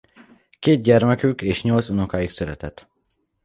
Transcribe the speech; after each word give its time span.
Két 0.59 0.81
gyermekük 0.81 1.41
és 1.41 1.63
nyolc 1.63 1.89
unokájuk 1.89 2.29
született. 2.29 2.87